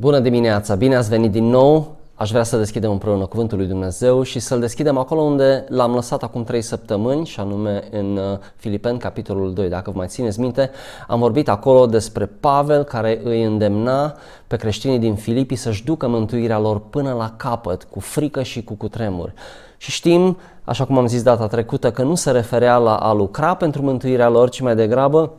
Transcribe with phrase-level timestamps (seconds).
[0.00, 0.74] Bună dimineața!
[0.74, 1.96] Bine ați venit din nou!
[2.14, 6.22] Aș vrea să deschidem împreună Cuvântul lui Dumnezeu și să-l deschidem acolo unde l-am lăsat
[6.22, 9.68] acum 3 săptămâni și anume în uh, Filipeni, capitolul 2.
[9.68, 10.70] Dacă vă mai țineți minte,
[11.08, 14.14] am vorbit acolo despre Pavel care îi îndemna
[14.46, 18.74] pe creștinii din Filipii să-și ducă mântuirea lor până la capăt, cu frică și cu
[18.74, 19.32] cutremur.
[19.76, 23.54] Și știm, așa cum am zis data trecută, că nu se referea la a lucra
[23.54, 25.32] pentru mântuirea lor, ci mai degrabă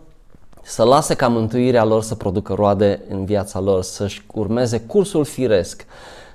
[0.70, 5.86] să lase ca mântuirea lor să producă roade în viața lor, să-și urmeze cursul firesc,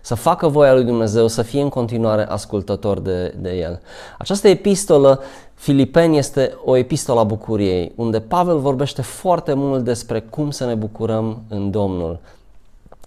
[0.00, 3.80] să facă voia lui Dumnezeu, să fie în continuare ascultător de, de El.
[4.18, 5.22] Această epistolă,
[5.54, 10.74] Filipeni, este o epistolă a bucuriei, unde Pavel vorbește foarte mult despre cum să ne
[10.74, 12.18] bucurăm în Domnul.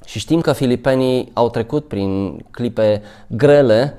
[0.05, 3.93] Și știm că filipenii au trecut prin clipe grele,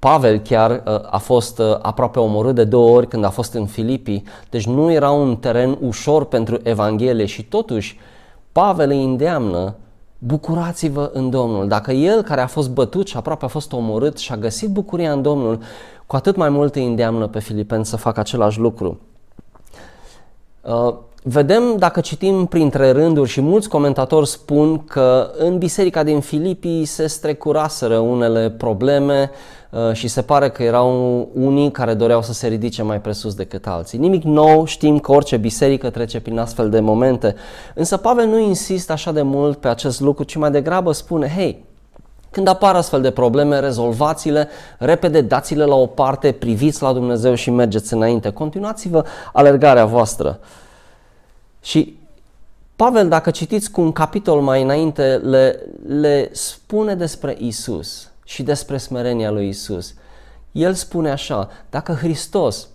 [0.00, 3.66] Pavel chiar uh, a fost uh, aproape omorât de două ori când a fost în
[3.66, 7.98] Filipii, deci nu era un teren ușor pentru Evanghelie și totuși
[8.52, 9.74] Pavel îi îndeamnă
[10.18, 11.68] bucurați-vă în Domnul.
[11.68, 15.12] Dacă el care a fost bătut și aproape a fost omorât și a găsit bucuria
[15.12, 15.58] în Domnul,
[16.06, 19.00] cu atât mai mult îi îndeamnă pe filipeni să facă același lucru.
[20.60, 26.84] Uh, Vedem, dacă citim printre rânduri și mulți comentatori spun că în biserica din Filipii
[26.84, 29.30] se strecuraseră unele probleme
[29.70, 33.66] uh, și se pare că erau unii care doreau să se ridice mai presus decât
[33.66, 33.98] alții.
[33.98, 37.34] Nimic nou, știm că orice biserică trece prin astfel de momente,
[37.74, 41.64] însă Pavel nu insistă așa de mult pe acest lucru, ci mai degrabă spune, hei,
[42.30, 44.48] când apar astfel de probleme, rezolvați-le,
[44.78, 48.30] repede dați-le la o parte, priviți la Dumnezeu și mergeți înainte.
[48.30, 50.38] Continuați-vă alergarea voastră.
[51.60, 51.98] Și
[52.76, 58.76] Pavel, dacă citiți cu un capitol mai înainte, le, le spune despre Isus și despre
[58.76, 59.94] smerenia lui Isus.
[60.52, 62.68] El spune așa, dacă Hristos,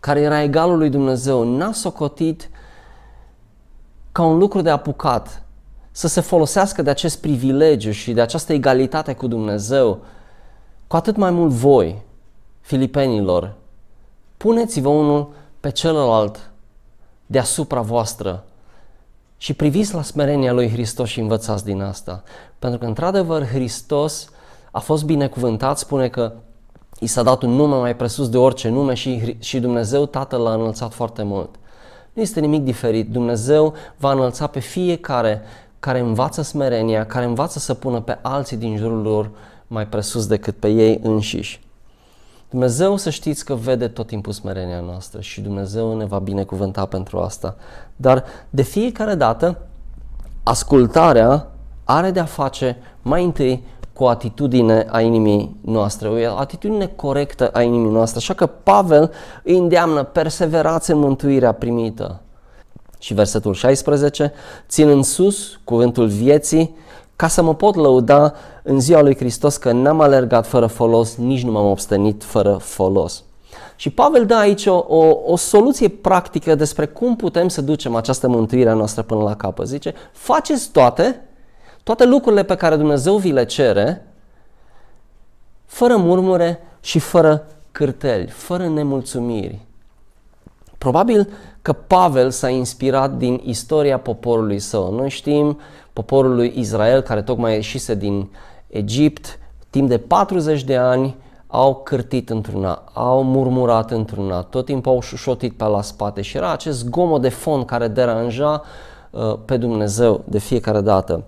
[0.00, 2.50] care era egalul lui Dumnezeu, n-a socotit
[4.12, 5.42] ca un lucru de apucat
[5.90, 10.00] să se folosească de acest privilegiu și de această egalitate cu Dumnezeu,
[10.86, 12.02] cu atât mai mult voi,
[12.60, 13.54] filipenilor,
[14.36, 15.28] puneți-vă unul
[15.60, 16.50] pe celălalt
[17.34, 18.44] deasupra voastră
[19.36, 22.22] și priviți la smerenia lui Hristos și învățați din asta.
[22.58, 24.28] Pentru că, într-adevăr, Hristos
[24.70, 26.32] a fost binecuvântat, spune că
[27.00, 30.54] i s-a dat un nume mai presus de orice nume și, și Dumnezeu Tatăl l-a
[30.54, 31.54] înălțat foarte mult.
[32.12, 33.10] Nu este nimic diferit.
[33.10, 35.42] Dumnezeu va înălța pe fiecare
[35.78, 39.30] care învață smerenia, care învață să pună pe alții din jurul lor
[39.66, 41.60] mai presus decât pe ei înșiși.
[42.54, 47.18] Dumnezeu să știți că vede tot timpul smerenia noastră și Dumnezeu ne va binecuvânta pentru
[47.18, 47.56] asta.
[47.96, 49.58] Dar de fiecare dată,
[50.42, 51.46] ascultarea
[51.84, 57.62] are de-a face mai întâi cu o atitudine a inimii noastre, o atitudine corectă a
[57.62, 58.18] inimii noastre.
[58.18, 59.12] Așa că Pavel
[59.42, 62.20] îi îndeamnă, perseverați în mântuirea primită.
[62.98, 64.32] Și versetul 16,
[64.68, 66.76] țin în sus cuvântul vieții,
[67.16, 68.34] ca să mă pot lăuda
[68.66, 73.24] în ziua lui Hristos că n-am alergat fără folos, nici nu m-am obstenit fără folos.
[73.76, 78.28] Și Pavel dă aici o, o, o soluție practică despre cum putem să ducem această
[78.28, 79.66] mântuire a noastră până la capăt.
[79.66, 81.20] Zice, faceți toate,
[81.82, 84.06] toate lucrurile pe care Dumnezeu vi le cere,
[85.66, 89.60] fără murmure și fără cârteli, fără nemulțumiri.
[90.78, 91.28] Probabil
[91.62, 94.94] că Pavel s-a inspirat din istoria poporului său.
[94.94, 95.60] Noi știm
[95.92, 98.30] poporul lui Israel care tocmai ieșise din
[98.74, 99.38] Egipt,
[99.70, 105.56] timp de 40 de ani au cârtit într-una, au murmurat într-una, tot timpul au șușotit
[105.56, 108.62] pe la spate și era acest zgomot de fond care deranja
[109.10, 111.24] uh, pe Dumnezeu de fiecare dată.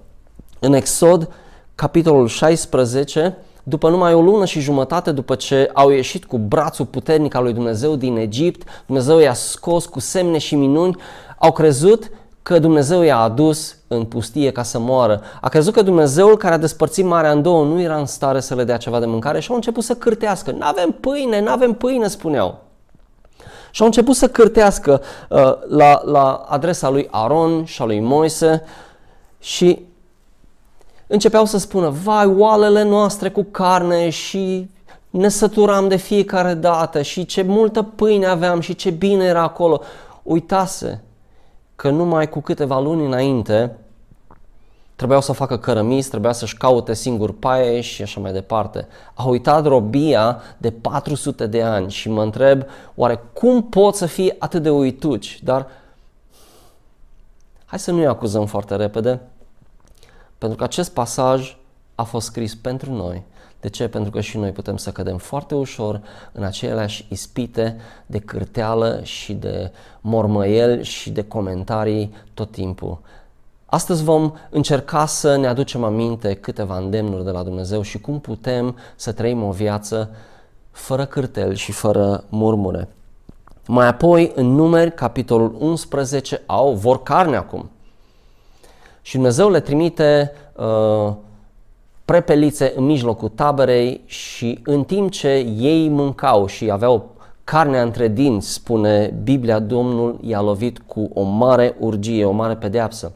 [0.58, 1.28] În Exod,
[1.74, 7.34] capitolul 16, după numai o lună și jumătate după ce au ieșit cu brațul puternic
[7.34, 10.96] al lui Dumnezeu din Egipt, Dumnezeu i-a scos cu semne și minuni,
[11.38, 12.10] au crezut
[12.46, 15.22] că Dumnezeu i-a adus în pustie ca să moară.
[15.40, 18.54] A crezut că Dumnezeul care a despărțit marea în două nu era în stare să
[18.54, 20.50] le dea ceva de mâncare și au început să cârtească.
[20.50, 22.58] Nu avem pâine, nu avem pâine, spuneau.
[23.70, 28.62] Și au început să cârtească uh, la, la adresa lui Aron și a lui Moise
[29.38, 29.80] și
[31.06, 34.70] începeau să spună, vai, oalele noastre cu carne și
[35.10, 39.80] ne săturam de fiecare dată și ce multă pâine aveam și ce bine era acolo.
[40.22, 41.00] Uitase
[41.76, 43.76] că numai cu câteva luni înainte
[44.96, 48.86] trebuiau să facă cărămizi, trebuia să-și caute singur paie și așa mai departe.
[49.14, 52.62] A uitat robia de 400 de ani și mă întreb,
[52.94, 55.40] oare cum pot să fie atât de uituci?
[55.42, 55.66] Dar
[57.64, 59.20] hai să nu-i acuzăm foarte repede,
[60.38, 61.56] pentru că acest pasaj
[61.94, 63.22] a fost scris pentru noi.
[63.60, 63.88] De ce?
[63.88, 66.00] Pentru că și noi putem să cădem foarte ușor
[66.32, 67.76] în aceleași ispite
[68.06, 72.98] de cârteală și de mormăiel și de comentarii tot timpul.
[73.66, 78.76] Astăzi vom încerca să ne aducem aminte câteva îndemnuri de la Dumnezeu și cum putem
[78.96, 80.10] să trăim o viață
[80.70, 82.88] fără cârtel și fără murmure.
[83.66, 87.70] Mai apoi, în numeri, capitolul 11, au, vor carne acum.
[89.02, 91.14] Și Dumnezeu le trimite uh,
[92.06, 97.14] prepelițe în mijlocul taberei și în timp ce ei mâncau și aveau
[97.44, 103.12] carnea între dinți, spune Biblia, Domnul i-a lovit cu o mare urgie, o mare pedeapsă.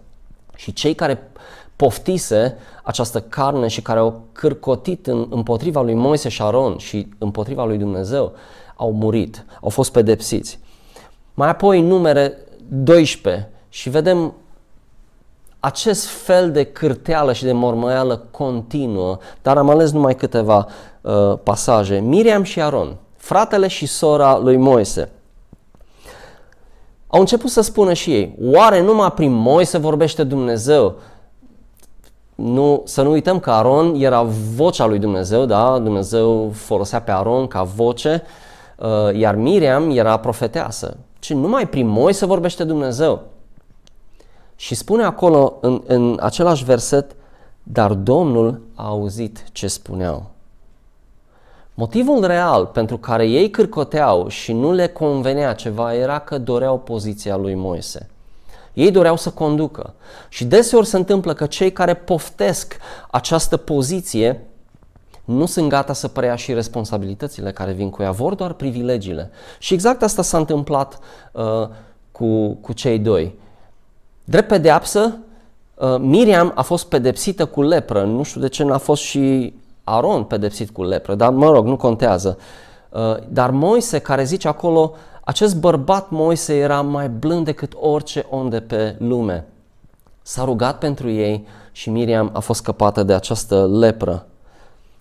[0.57, 1.31] Și cei care
[1.77, 7.65] poftise această carne și care au cârcotit în, împotriva lui Moise și Aron și împotriva
[7.65, 8.33] lui Dumnezeu,
[8.77, 10.59] au murit, au fost pedepsiți.
[11.35, 12.37] Mai apoi numere
[12.69, 14.35] 12 și vedem
[15.61, 20.67] acest fel de cârteală și de mormăială continuă, dar am ales numai câteva
[21.01, 21.99] uh, pasaje.
[21.99, 25.11] Miriam și Aron, fratele și sora lui Moise,
[27.07, 30.95] au început să spună și ei, oare numai prin Moise vorbește Dumnezeu?
[32.35, 34.23] Nu, să nu uităm că Aron era
[34.55, 35.79] vocea lui Dumnezeu, da?
[35.79, 38.23] Dumnezeu folosea pe Aron ca voce,
[38.77, 40.97] uh, iar Miriam era profeteasă.
[41.19, 43.23] Ci numai prin Moise vorbește Dumnezeu.
[44.61, 47.17] Și spune acolo în, în același verset,
[47.63, 50.31] dar Domnul a auzit ce spuneau.
[51.75, 57.37] Motivul real pentru care ei cârcoteau și nu le convenea ceva era că doreau poziția
[57.37, 58.09] lui Moise.
[58.73, 59.95] Ei doreau să conducă.
[60.29, 62.77] Și deseori se întâmplă că cei care poftesc
[63.11, 64.45] această poziție
[65.25, 69.31] nu sunt gata să preia și responsabilitățile care vin cu ea, vor doar privilegiile.
[69.59, 70.99] Și exact asta s-a întâmplat
[71.33, 71.69] uh,
[72.13, 73.39] cu, cu cei doi.
[74.31, 75.17] Drept pedeapsă,
[75.75, 78.03] uh, Miriam a fost pedepsită cu lepră.
[78.03, 79.55] Nu știu de ce n-a fost și
[79.85, 82.39] Aron pedepsit cu lepră, dar mă rog, nu contează.
[82.89, 84.95] Uh, dar Moise, care zice acolo,
[85.25, 89.47] acest bărbat Moise era mai blând decât orice om de pe lume.
[90.23, 94.27] S-a rugat pentru ei și Miriam a fost scăpată de această lepră.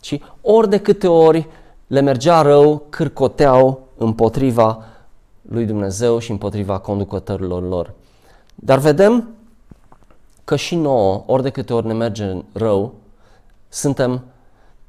[0.02, 1.48] Și ori de câte ori
[1.88, 4.84] le mergea rău, cârcoteau împotriva
[5.42, 7.94] lui Dumnezeu și împotriva conducătorilor lor.
[8.59, 9.29] Dar vedem
[10.44, 12.94] că și nouă, ori de câte ori ne merge rău,
[13.69, 14.21] suntem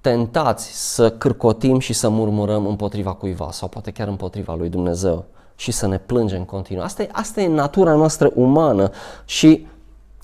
[0.00, 5.25] tentați să cârcotim și să murmurăm împotriva cuiva sau poate chiar împotriva lui Dumnezeu
[5.56, 6.84] și să ne plângem în continuu.
[6.84, 8.90] Asta e, asta e natura noastră umană
[9.25, 9.67] și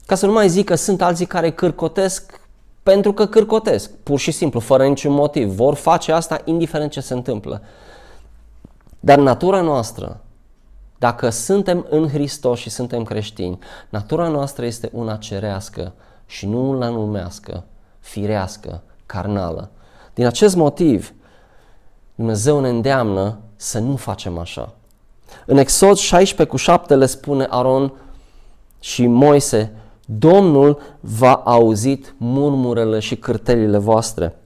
[0.07, 2.41] ca să nu mai zic că sunt alții care cârcotesc
[2.83, 5.49] pentru că cârcotesc, pur și simplu, fără niciun motiv.
[5.49, 7.63] Vor face asta indiferent ce se întâmplă.
[9.01, 10.21] Dar natura noastră,
[10.99, 13.59] dacă suntem în Hristos și suntem creștini,
[13.89, 15.93] natura noastră este una cerească
[16.27, 17.65] și nu una lumească,
[18.01, 19.71] firească, carnală.
[20.15, 21.15] Din acest motiv,
[22.15, 24.75] Dumnezeu ne îndeamnă să nu facem așa.
[25.47, 27.93] În Exod 16 cu 7 le spune Aron
[28.81, 29.73] și Moise,
[30.05, 34.37] Domnul va auzit murmurele și cârtelile voastre.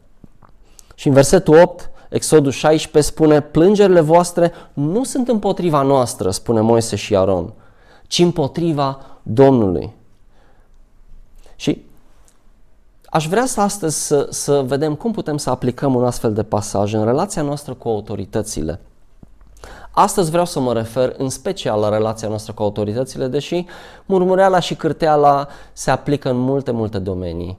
[0.95, 6.97] Și în versetul 8, Exodul 16 spune, plângerile voastre nu sunt împotriva noastră, spune Moise
[6.97, 7.53] și Aron,
[8.07, 9.93] ci împotriva Domnului.
[11.57, 11.89] Și
[13.11, 16.93] Aș vrea să astăzi să, să vedem cum putem să aplicăm un astfel de pasaj
[16.93, 18.81] în relația noastră cu autoritățile.
[19.91, 23.65] Astăzi vreau să mă refer în special la relația noastră cu autoritățile, deși
[24.07, 27.59] murmureala și cârteala se aplică în multe, multe domenii.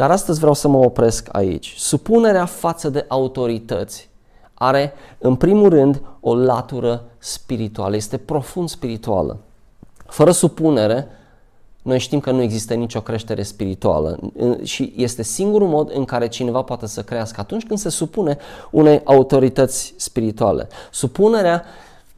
[0.00, 1.74] Dar astăzi vreau să mă opresc aici.
[1.76, 4.08] Supunerea față de autorități
[4.54, 9.38] are, în primul rând, o latură spirituală, este profund spirituală.
[10.06, 11.06] Fără supunere,
[11.82, 14.18] noi știm că nu există nicio creștere spirituală
[14.62, 18.38] și este singurul mod în care cineva poate să crească atunci când se supune
[18.70, 20.68] unei autorități spirituale.
[20.90, 21.64] Supunerea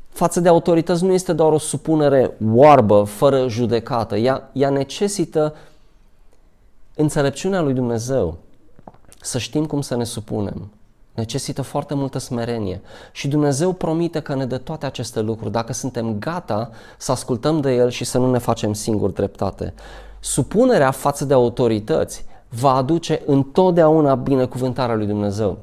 [0.08, 4.16] față de autorități nu este doar o supunere oarbă, fără judecată.
[4.16, 5.54] Ea, ea necesită
[6.94, 8.38] înțelepciunea lui Dumnezeu
[9.20, 10.70] să știm cum să ne supunem
[11.14, 12.80] necesită foarte multă smerenie
[13.12, 17.74] și Dumnezeu promite că ne dă toate aceste lucruri dacă suntem gata să ascultăm de
[17.74, 19.74] El și să nu ne facem singuri dreptate.
[20.20, 25.58] Supunerea față de autorități va aduce întotdeauna binecuvântarea lui Dumnezeu.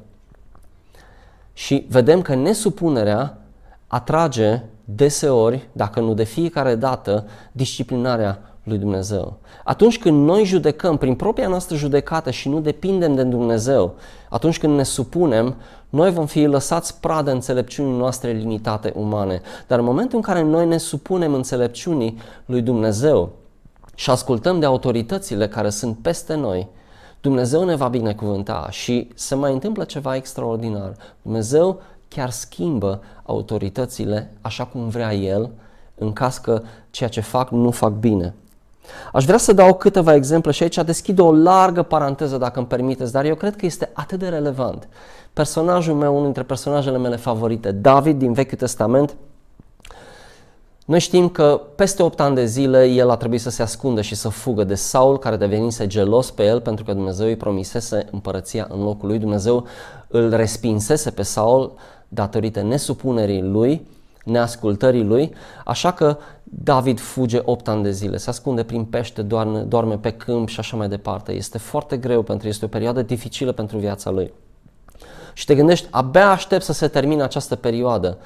[1.52, 3.38] Și vedem că nesupunerea
[3.86, 9.36] atrage deseori, dacă nu de fiecare dată, disciplinarea lui Dumnezeu.
[9.64, 13.94] Atunci când noi judecăm prin propria noastră judecată și nu depindem de Dumnezeu,
[14.28, 15.54] atunci când ne supunem,
[15.88, 19.40] noi vom fi lăsați pradă înțelepciunii noastre limitate umane.
[19.66, 23.30] Dar în momentul în care noi ne supunem înțelepciunii lui Dumnezeu
[23.94, 26.68] și ascultăm de autoritățile care sunt peste noi,
[27.20, 30.92] Dumnezeu ne va binecuvânta și se mai întâmplă ceva extraordinar.
[31.22, 35.50] Dumnezeu chiar schimbă autoritățile așa cum vrea El,
[35.94, 38.34] în caz că ceea ce fac nu fac bine.
[39.12, 43.12] Aș vrea să dau câteva exemple și aici deschid o largă paranteză, dacă îmi permiteți,
[43.12, 44.88] dar eu cred că este atât de relevant.
[45.32, 49.16] Personajul meu, unul dintre personajele mele favorite, David din Vechiul Testament,
[50.90, 54.14] noi știm că peste 8 ani de zile el a trebuit să se ascundă și
[54.14, 58.66] să fugă de Saul, care devenise gelos pe el pentru că Dumnezeu îi promisese împărăția
[58.70, 59.18] în locul lui.
[59.18, 59.66] Dumnezeu
[60.08, 61.74] îl respinsese pe Saul
[62.08, 63.86] datorită nesupunerii lui,
[64.24, 65.34] neascultării lui,
[65.64, 66.16] așa că
[66.52, 70.58] David fuge 8 ani de zile, se ascunde prin pește, doarme, doarme pe câmp și
[70.58, 71.32] așa mai departe.
[71.32, 74.32] Este foarte greu pentru este o perioadă dificilă pentru viața lui.
[75.32, 78.18] Și te gândești, abia aștept să se termine această perioadă.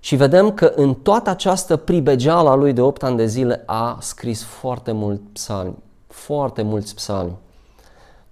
[0.00, 3.98] Și vedem că în toată această pribegeală a lui de 8 ani de zile a
[4.00, 7.36] scris foarte mult psalmi, foarte mulți psalmi.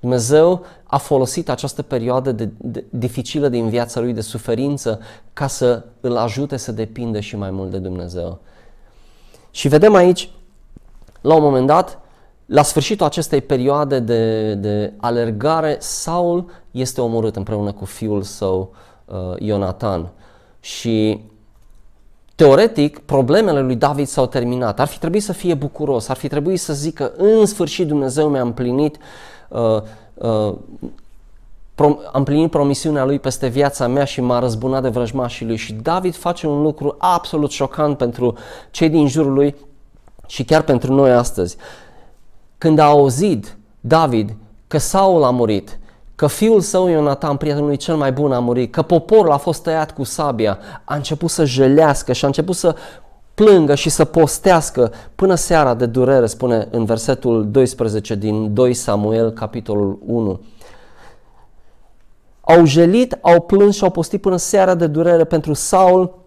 [0.01, 5.01] Dumnezeu a folosit această perioadă de, de, dificilă din viața lui de suferință
[5.33, 8.39] ca să îl ajute să depindă și mai mult de Dumnezeu.
[9.57, 10.31] Și vedem aici,
[11.21, 11.99] la un moment dat,
[12.47, 19.17] la sfârșitul acestei perioade de, de alergare, Saul este omorât împreună cu fiul său uh,
[19.39, 20.13] Ionatan.
[20.61, 21.21] Și
[22.35, 24.81] Teoretic, problemele lui David s-au terminat.
[24.81, 28.43] Ar fi trebuit să fie bucuros, ar fi trebuit să zică în sfârșit Dumnezeu mi-a
[28.43, 28.97] împlinit
[29.49, 29.81] uh,
[30.15, 30.55] uh,
[31.85, 35.57] am împlinit promisiunea lui peste viața mea și m-a răzbunat de vrăjmașii lui.
[35.57, 38.35] Și David face un lucru absolut șocant pentru
[38.71, 39.55] cei din jurul lui
[40.27, 41.57] și chiar pentru noi astăzi.
[42.59, 45.79] Când a auzit David că Saul a murit,
[46.15, 49.63] că fiul său Ionatan, prietenul lui cel mai bun, a murit, că poporul a fost
[49.63, 52.75] tăiat cu sabia, a început să jelească și a început să
[53.35, 59.31] plângă și să postească până seara de durere, spune în versetul 12 din 2 Samuel,
[59.31, 60.41] capitolul 1.
[62.49, 66.19] Au jelit, au plâns și au postit până seara de durere pentru Saul,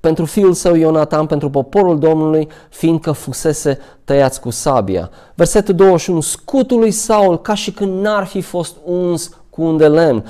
[0.00, 5.10] pentru fiul său Ionatan, pentru poporul Domnului, fiindcă fusese tăiați cu sabia.
[5.34, 9.88] Versetul 21, scutul lui Saul, ca și când n-ar fi fost uns cu un de
[9.88, 10.24] lemn.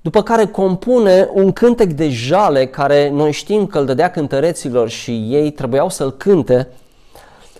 [0.00, 5.10] După care compune un cântec de jale care noi știm că îl dădea cântăreților și
[5.10, 6.68] ei trebuiau să-l cânte.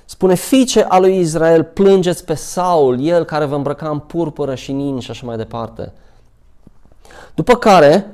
[0.04, 4.72] Spune, fiice a lui Israel, plângeți pe Saul, el care vă îmbrăca în purpură și
[4.72, 5.92] nin și așa mai departe.
[7.34, 8.06] După care,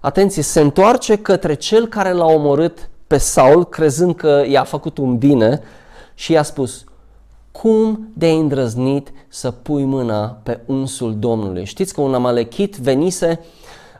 [0.00, 5.16] atenție, se întoarce către cel care l-a omorât pe Saul, crezând că i-a făcut un
[5.16, 5.60] bine
[6.14, 6.84] și i-a spus,
[7.52, 11.64] cum de îndrăznit să pui mâna pe unsul Domnului?
[11.64, 13.40] Știți că un amalechit venise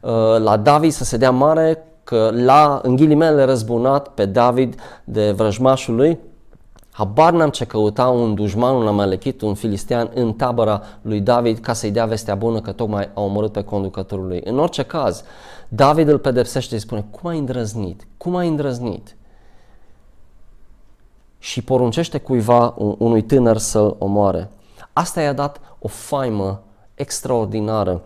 [0.00, 4.74] uh, la David să se dea mare, că l-a, în ghilimele, răzbunat pe David
[5.04, 6.18] de vrăjmașul lui,
[6.96, 11.72] Habar n-am ce căuta un dușman, un amalechit, un filistean în tabăra lui David ca
[11.72, 14.40] să-i dea vestea bună că tocmai a omorât pe conducătorul lui.
[14.44, 15.24] În orice caz,
[15.68, 18.06] David îl pedepsește și spune, cum ai îndrăznit?
[18.16, 19.16] Cum ai îndrăznit?
[21.38, 24.50] Și poruncește cuiva, unui tânăr să-l omoare.
[24.92, 26.62] Asta i-a dat o faimă
[26.94, 28.02] extraordinară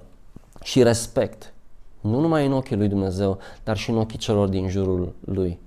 [0.62, 1.52] și respect,
[2.00, 5.58] nu numai în ochii lui Dumnezeu, dar și în ochii celor din jurul lui.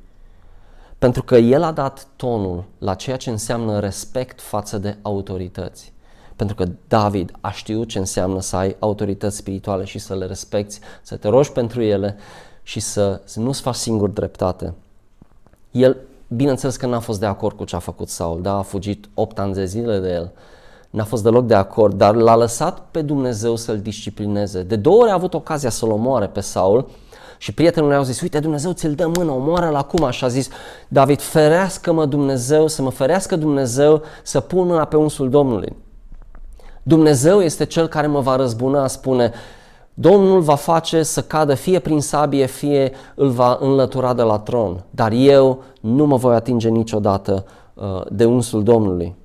[1.01, 5.93] Pentru că el a dat tonul la ceea ce înseamnă respect față de autorități.
[6.35, 10.79] Pentru că David a știut ce înseamnă să ai autorități spirituale și să le respecti,
[11.01, 12.17] să te rogi pentru ele
[12.63, 14.73] și să, să nu-ți faci singur dreptate.
[15.71, 19.09] El, bineînțeles că n-a fost de acord cu ce a făcut Saul, da, a fugit
[19.13, 20.31] 8 ani de zile de el,
[20.89, 24.63] n-a fost deloc de acord, dar l-a lăsat pe Dumnezeu să-l disciplineze.
[24.63, 26.89] De două ori a avut ocazia să-l omoare pe Saul,
[27.41, 30.09] și prietenul lui a zis, uite Dumnezeu ți-l dă mână, omoară-l acum.
[30.09, 30.49] Și a zis,
[30.87, 35.75] David, ferească-mă Dumnezeu, să mă ferească Dumnezeu să pun mâna pe unsul Domnului.
[36.83, 39.31] Dumnezeu este cel care mă va răzbuna, spune,
[39.93, 44.83] Domnul va face să cadă fie prin sabie, fie îl va înlătura de la tron,
[44.89, 49.15] dar eu nu mă voi atinge niciodată uh, de unsul Domnului.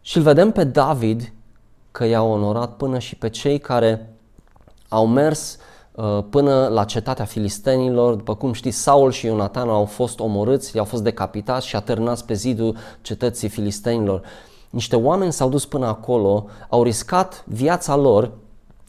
[0.00, 1.32] Și îl vedem pe David
[1.90, 4.14] că i-a onorat până și pe cei care
[4.88, 5.72] au mers Uh,
[6.30, 8.14] până la cetatea filistenilor.
[8.14, 12.34] După cum știți, Saul și Ionatan au fost omorâți, i-au fost decapitați și atârnați pe
[12.34, 14.22] zidul cetății filistenilor.
[14.70, 18.30] Niște oameni s-au dus până acolo, au riscat viața lor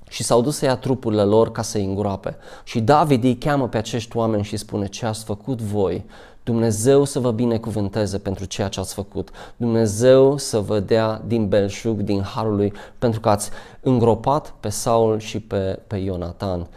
[0.09, 2.37] și s-au dus să ia trupurile lor ca să-i îngroape.
[2.63, 6.05] Și David îi cheamă pe acești oameni și spune ce ați făcut voi.
[6.43, 9.29] Dumnezeu să vă binecuvânteze pentru ceea ce ați făcut.
[9.57, 13.49] Dumnezeu să vă dea din belșug, din harul lui, pentru că ați
[13.81, 16.67] îngropat pe Saul și pe, pe Ionatan.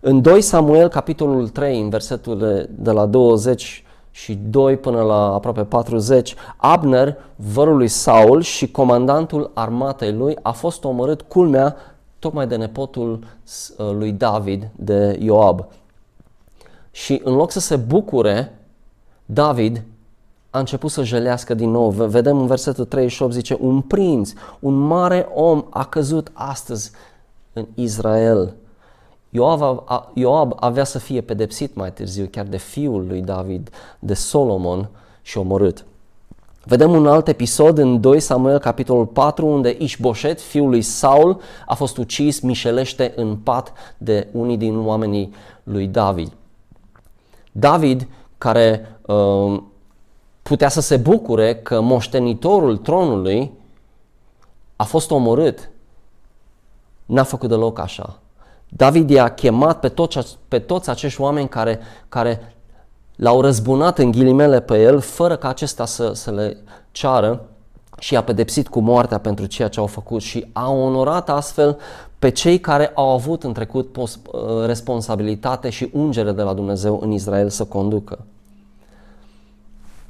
[0.00, 5.64] În 2 Samuel, capitolul 3, în versetul de la 20 și 2 până la aproape
[5.64, 11.76] 40, Abner, vărul lui Saul și comandantul armatei lui, a fost omorât culmea
[12.18, 13.18] tocmai de nepotul
[13.78, 15.66] uh, lui David, de Ioab.
[16.90, 18.58] Și în loc să se bucure,
[19.24, 19.82] David a
[20.50, 21.90] a început să jelească din nou.
[21.90, 26.90] Vedem în versetul 38, zice, un prinț, un mare om a căzut astăzi
[27.52, 28.54] în Israel.
[29.30, 34.88] Ioab, Ioab avea să fie pedepsit mai târziu chiar de fiul lui David, de Solomon
[35.22, 35.84] și omorât.
[36.64, 41.74] Vedem un alt episod în 2 Samuel, capitolul 4, unde Ișboșet, fiul lui Saul, a
[41.74, 45.32] fost ucis mișelește în pat de unii din oamenii
[45.62, 46.32] lui David.
[47.52, 48.08] David,
[48.38, 49.62] care uh,
[50.42, 53.50] putea să se bucure că moștenitorul tronului
[54.76, 55.70] a fost omorât,
[57.06, 58.18] n-a făcut deloc așa.
[58.68, 62.54] David i-a chemat pe toți, pe toți acești oameni care, care
[63.16, 66.56] l-au răzbunat în ghilimele pe el, fără ca acesta să, să le
[66.90, 67.44] ceară
[67.98, 71.78] și a pedepsit cu moartea pentru ceea ce au făcut și a onorat astfel
[72.18, 74.10] pe cei care au avut în trecut uh,
[74.66, 78.18] responsabilitate și ungere de la Dumnezeu în Israel să conducă.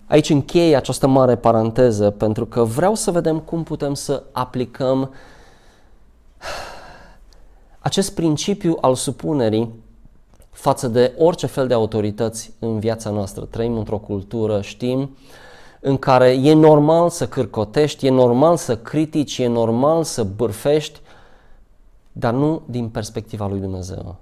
[0.06, 5.10] Aici închei această mare paranteză pentru că vreau să vedem cum putem să aplicăm
[7.78, 9.74] acest principiu al supunerii
[10.50, 13.44] față de orice fel de autorități în viața noastră.
[13.44, 15.16] Trăim într-o cultură, știm,
[15.80, 21.00] în care e normal să cârcotești, e normal să critici, e normal să bârfești,
[22.12, 24.16] dar nu din perspectiva lui Dumnezeu.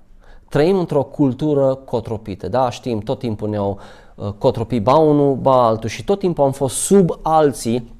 [0.48, 3.78] Trăim într-o cultură cotropită, da, știm, tot timpul ne-au
[4.14, 7.94] uh, cotropit ba unul, ba altul și tot timpul am fost sub alții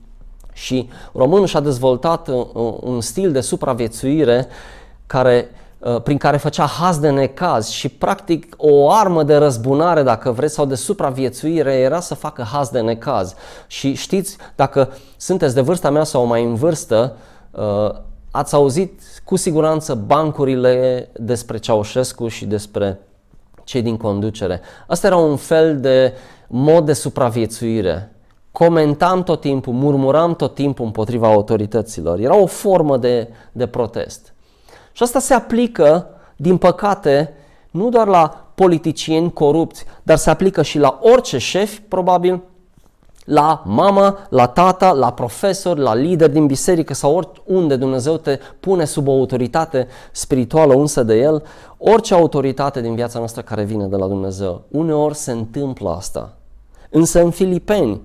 [0.53, 2.47] și românul și-a dezvoltat uh,
[2.81, 4.47] un stil de supraviețuire
[5.07, 5.51] care
[5.87, 10.55] Uh, prin care făcea haz de necaz și practic o armă de răzbunare, dacă vreți,
[10.55, 13.35] sau de supraviețuire era să facă haz de necaz.
[13.67, 17.17] Și știți, dacă sunteți de vârsta mea sau mai în vârstă,
[17.51, 17.91] uh,
[18.31, 23.01] ați auzit cu siguranță bancurile despre Ceaușescu și despre
[23.65, 24.61] cei din conducere.
[24.87, 26.15] Asta era un fel de
[26.47, 28.13] mod de supraviețuire.
[28.53, 32.19] Comentam tot timpul, murmuram tot timpul împotriva autorităților.
[32.19, 34.35] Era o formă de, de protest.
[34.97, 37.35] Și asta se aplică, din păcate,
[37.71, 42.43] nu doar la politicieni corupți, dar se aplică și la orice șef, probabil,
[43.25, 48.85] la mamă, la tata, la profesor, la lider din biserică sau oriunde Dumnezeu te pune
[48.85, 51.43] sub o autoritate spirituală unsă de El,
[51.79, 54.63] orice autoritate din viața noastră care vine de la Dumnezeu.
[54.71, 56.37] Uneori se întâmplă asta.
[56.91, 58.01] Însă în Filipeni,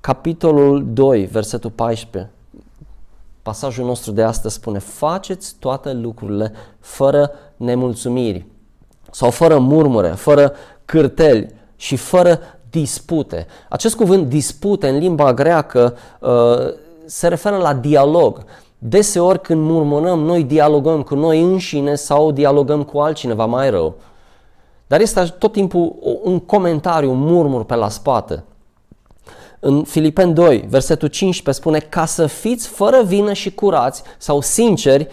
[0.00, 2.32] capitolul 2, versetul 14,
[3.48, 8.46] Pasajul nostru de astăzi spune, faceți toate lucrurile fără nemulțumiri
[9.10, 10.52] sau fără murmure, fără
[10.84, 12.38] cârteli și fără
[12.70, 13.46] dispute.
[13.68, 16.74] Acest cuvânt dispute în limba greacă uh,
[17.06, 18.44] se referă la dialog.
[18.78, 23.94] Deseori când murmurăm, noi dialogăm cu noi înșine sau dialogăm cu altcineva mai rău.
[24.86, 28.44] Dar este tot timpul un comentariu, un murmur pe la spate.
[29.60, 35.08] În Filipen 2, versetul 15 spune ca să fiți fără vină și curați sau sinceri,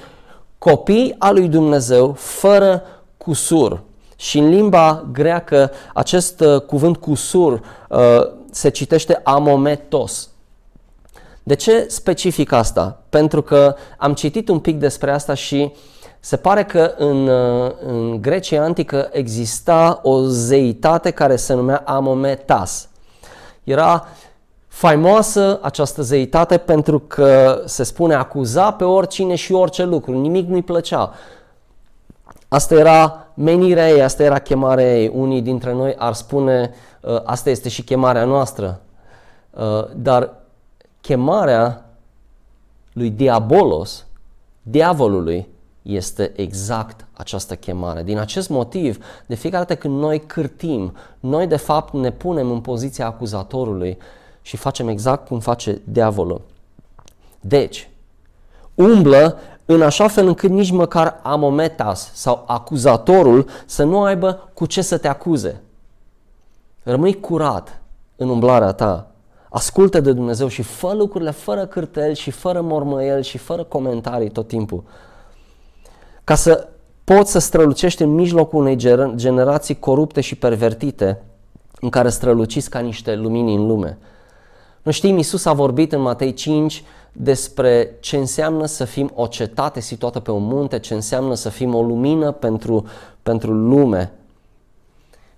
[0.58, 2.84] copii al lui Dumnezeu, fără
[3.18, 3.82] cusur.
[4.16, 8.00] Și în limba greacă acest uh, cuvânt cusur uh,
[8.52, 10.30] se citește amometos.
[11.44, 13.02] De ce specific asta?
[13.10, 15.72] Pentru că am citit un pic despre asta și
[16.20, 22.90] se pare că în, uh, în Grecia antică exista o zeitate care se numea Amometas.
[23.64, 24.08] Era
[24.76, 30.62] faimoasă această zeitate pentru că se spune acuza pe oricine și orice lucru, nimic nu-i
[30.62, 31.14] plăcea.
[32.48, 35.12] Asta era menirea ei, asta era chemarea ei.
[35.14, 38.82] Unii dintre noi ar spune uh, asta este și chemarea noastră.
[39.50, 40.34] Uh, dar
[41.02, 41.86] chemarea
[42.94, 44.06] lui Diabolos,
[44.62, 45.48] diavolului,
[45.82, 48.04] este exact această chemare.
[48.04, 52.62] Din acest motiv, de fiecare dată când noi cârtim, noi de fapt ne punem în
[52.62, 53.98] poziția acuzatorului
[54.46, 56.42] și facem exact cum face diavolul.
[57.40, 57.90] Deci,
[58.76, 64.82] umblă în așa fel încât nici măcar amometas sau acuzatorul să nu aibă cu ce
[64.82, 65.62] să te acuze.
[66.84, 67.82] Rămâi curat
[68.16, 69.12] în umblarea ta.
[69.50, 74.48] Ascultă de Dumnezeu și fă lucrurile fără cârtel și fără mormăiel și fără comentarii tot
[74.48, 74.84] timpul.
[76.24, 76.68] Ca să
[77.04, 78.78] poți să strălucești în mijlocul unei
[79.16, 81.22] generații corupte și pervertite
[81.80, 83.98] în care străluciți ca niște lumini în lume.
[84.86, 89.80] Noi știm, Iisus a vorbit în Matei 5 despre ce înseamnă să fim o cetate
[89.80, 92.86] situată pe un munte, ce înseamnă să fim o lumină pentru,
[93.24, 94.12] pentru lume.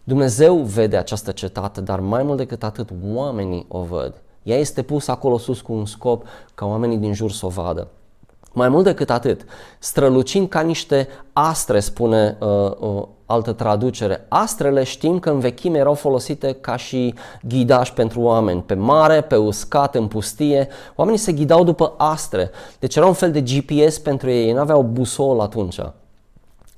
[0.03, 4.13] Dumnezeu vede această cetate, dar mai mult decât atât, oamenii o văd.
[4.43, 7.87] Ea este pusă acolo sus cu un scop ca oamenii din jur să o vadă.
[8.53, 9.45] Mai mult decât atât,
[9.79, 12.47] strălucind ca niște astre, spune uh,
[12.79, 14.25] o altă traducere.
[14.27, 17.13] Astrele știm că în vechime erau folosite ca și
[17.47, 18.61] ghidaj pentru oameni.
[18.61, 22.51] Pe mare, pe uscat, în pustie, oamenii se ghidau după astre.
[22.79, 25.79] Deci era un fel de GPS pentru ei, ei nu aveau busol atunci.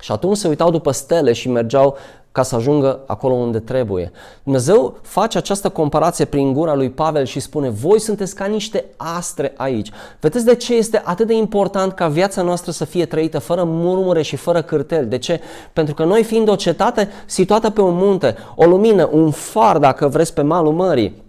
[0.00, 1.96] Și atunci se uitau după stele și mergeau
[2.32, 4.12] ca să ajungă acolo unde trebuie.
[4.42, 9.52] Dumnezeu face această comparație prin gura lui Pavel și spune, voi sunteți ca niște astre
[9.56, 9.90] aici.
[10.20, 14.22] Vedeți de ce este atât de important ca viața noastră să fie trăită fără murmure
[14.22, 15.08] și fără cârtel?
[15.08, 15.40] De ce?
[15.72, 20.08] Pentru că noi fiind o cetate situată pe un munte, o lumină, un far, dacă
[20.08, 21.22] vreți, pe malul mării,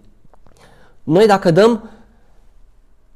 [1.02, 1.90] noi dacă dăm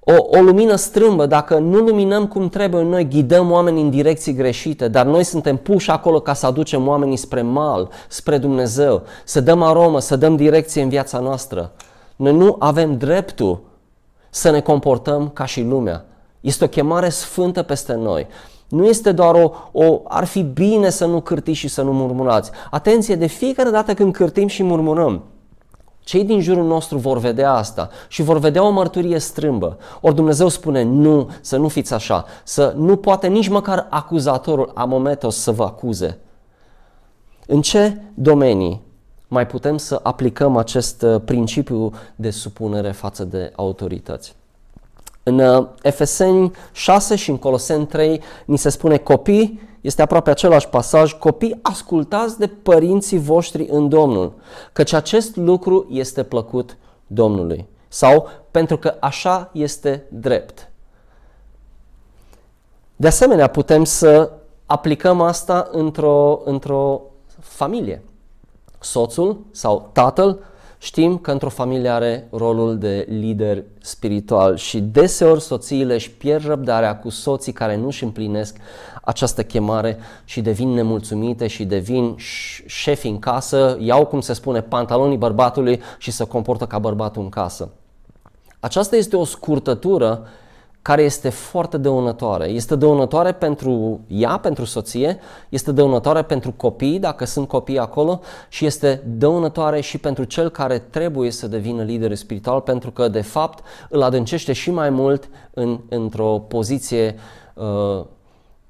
[0.09, 4.88] o, o lumină strâmbă, dacă nu luminăm cum trebuie, noi ghidăm oamenii în direcții greșite,
[4.88, 9.62] dar noi suntem puși acolo ca să aducem oamenii spre mal, spre Dumnezeu, să dăm
[9.62, 11.73] aromă, să dăm direcție în viața noastră.
[12.16, 13.61] Noi nu avem dreptul
[14.31, 16.05] să ne comportăm ca și lumea.
[16.40, 18.27] Este o chemare sfântă peste noi.
[18.69, 22.51] Nu este doar o, o ar fi bine să nu cârtiți și să nu murmurați.
[22.71, 25.23] Atenție, de fiecare dată când cârtim și murmurăm,
[26.07, 29.79] cei din jurul nostru vor vedea asta și vor vedea o mărturie strâmbă.
[30.01, 35.37] Ori Dumnezeu spune nu, să nu fiți așa, să nu poate nici măcar acuzatorul amometos
[35.37, 36.19] să vă acuze.
[37.47, 38.83] În ce domenii
[39.29, 44.35] mai putem să aplicăm acest uh, principiu de supunere față de autorități?
[45.23, 50.68] În uh, Efeseni 6 și în Coloseni 3 ni se spune copii, este aproape același
[50.68, 54.33] pasaj, copii ascultați de părinții voștri în Domnul,
[54.72, 57.66] căci acest lucru este plăcut Domnului.
[57.88, 60.70] Sau pentru că așa este drept.
[62.96, 64.31] De asemenea, putem să
[64.66, 67.01] aplicăm asta într-o, într-o
[67.40, 68.03] familie.
[68.79, 70.38] Soțul sau tatăl
[70.79, 76.99] Știm că într-o familie are rolul de lider spiritual și deseori soțiile își pierd răbdarea
[76.99, 78.57] cu soții care nu își împlinesc
[79.03, 82.15] această chemare și devin nemulțumite și devin
[82.67, 87.29] șefi în casă, iau, cum se spune, pantalonii bărbatului și se comportă ca bărbatul în
[87.29, 87.71] casă.
[88.61, 90.27] Aceasta este o scurtătură
[90.87, 92.49] care este foarte dăunătoare.
[92.49, 95.18] Este dăunătoare pentru ea, pentru soție,
[95.49, 100.79] este dăunătoare pentru copii, dacă sunt copii acolo, și este dăunătoare și pentru cel care
[100.79, 105.81] trebuie să devină lider spiritual, pentru că, de fapt, îl adâncește și mai mult în,
[105.88, 107.14] într-o poziție
[107.55, 108.05] uh,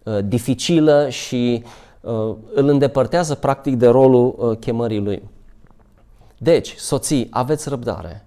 [0.03, 1.65] uh, dificilă și
[2.01, 5.23] uh, îl îndepărtează, practic, de rolul uh, chemării lui.
[6.39, 8.27] Deci, soții, aveți răbdare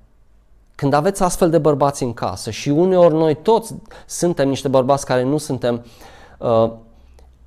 [0.79, 5.23] când aveți astfel de bărbați în casă și uneori noi toți suntem niște bărbați care
[5.23, 5.85] nu suntem
[6.37, 6.71] uh,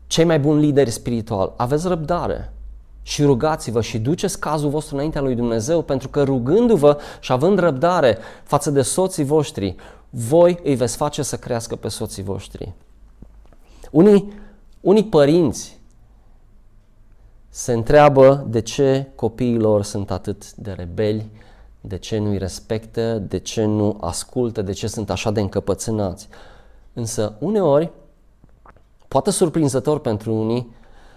[0.07, 2.53] cei mai buni lideri spirituali, aveți răbdare
[3.03, 8.19] și rugați-vă și duceți cazul vostru înaintea lui Dumnezeu pentru că rugându-vă și având răbdare
[8.43, 9.75] față de soții voștri,
[10.11, 12.73] voi îi veți face să crească pe soții voștri.
[13.91, 14.33] Unii,
[14.81, 15.81] unii părinți
[17.49, 21.31] se întreabă de ce copiilor sunt atât de rebeli,
[21.85, 26.29] de ce nu-i respectă, de ce nu ascultă, de ce sunt așa de încăpățânați.
[26.93, 27.91] Însă, uneori,
[29.09, 30.75] poate surprinzător pentru unii,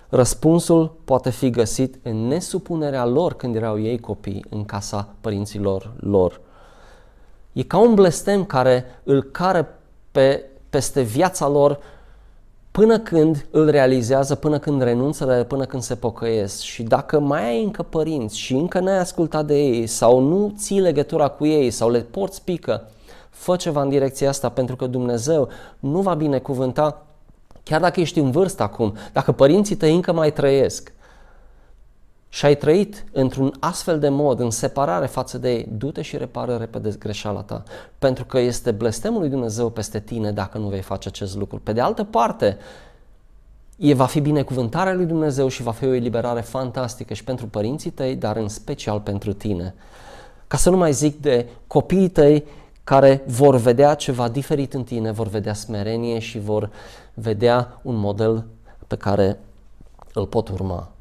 [0.10, 6.41] răspunsul poate fi găsit în nesupunerea lor când erau ei copii în casa părinților lor.
[7.54, 9.67] E ca un blestem care îl care
[10.12, 11.80] pe, peste viața lor
[12.75, 16.59] până când îl realizează, până când renunță la el, până când se pocăiesc.
[16.61, 20.79] Și dacă mai ai încă părinți și încă n-ai ascultat de ei sau nu ții
[20.79, 22.88] legătura cu ei sau le porți pică,
[23.29, 27.05] fă ceva în direcția asta pentru că Dumnezeu nu va binecuvânta
[27.63, 30.93] chiar dacă ești în vârstă acum, dacă părinții tăi încă mai trăiesc
[32.36, 36.56] și ai trăit într-un astfel de mod, în separare față de ei, du-te și repară
[36.56, 37.63] repede greșeala ta.
[38.00, 41.60] Pentru că este blestemul lui Dumnezeu peste tine dacă nu vei face acest lucru.
[41.60, 42.58] Pe de altă parte,
[43.78, 47.91] e, va fi binecuvântarea lui Dumnezeu și va fi o eliberare fantastică și pentru părinții
[47.91, 49.76] tăi, dar în special pentru tine.
[50.48, 52.45] Ca să nu mai zic de copiii tăi
[52.84, 56.69] care vor vedea ceva diferit în tine, vor vedea smerenie și vor
[57.13, 58.45] vedea un model
[58.88, 59.39] pe care
[60.13, 60.94] îl pot urma.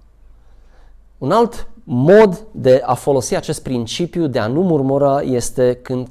[1.25, 6.09] Un alt mod de a folosi acest principiu de a nu murmura este când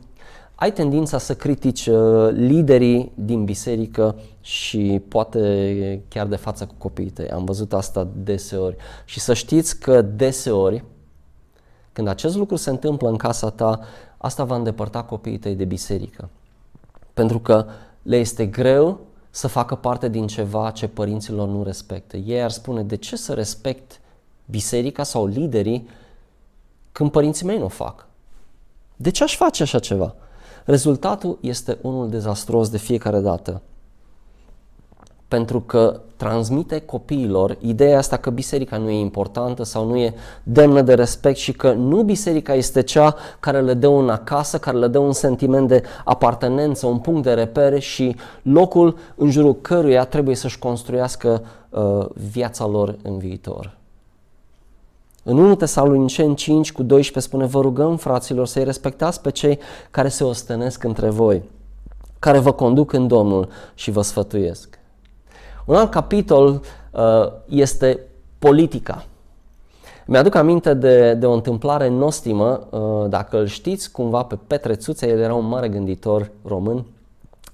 [0.56, 7.10] ai tendința să critici uh, liderii din biserică și poate chiar de față cu copiii
[7.10, 7.30] tăi.
[7.30, 8.76] Am văzut asta deseori.
[9.06, 10.84] Și să știți că deseori,
[11.92, 13.80] când acest lucru se întâmplă în casa ta,
[14.18, 16.30] asta va îndepărta copiii tăi de biserică.
[17.14, 17.66] Pentru că
[18.02, 19.00] le este greu
[19.30, 22.18] să facă parte din ceva ce părinților nu respectă.
[22.18, 23.98] Ei ar spune, de ce să respect
[24.46, 25.88] biserica sau liderii
[26.92, 28.08] când părinții mei nu o fac?
[28.96, 30.16] De ce aș face așa ceva?
[30.66, 33.62] Rezultatul este unul dezastruos de fiecare dată.
[35.28, 40.82] pentru că transmite copiilor ideea asta că biserica nu e importantă sau nu e demnă
[40.82, 44.88] de respect și că nu biserica este cea care le dă un acasă, care le
[44.88, 50.36] dă un sentiment de apartenență, un punct de repere și locul în jurul căruia trebuie
[50.36, 53.78] să-și construiască uh, viața lor în viitor.
[55.24, 59.60] În 1 Tesaloniceni 5 cu 12 spune, vă rugăm, fraților, să-i respectați pe cei
[59.92, 61.44] care se ostănesc între voi,
[62.20, 64.80] care vă conduc în Domnul și vă sfătuiesc.
[65.66, 67.02] Un alt capitol uh,
[67.48, 68.00] este
[68.40, 69.06] politica.
[70.06, 75.08] Mi-aduc aminte de, de o întâmplare nostimă, uh, dacă îl știți cumva pe Petre Țuțea,
[75.08, 76.86] el era un mare gânditor român,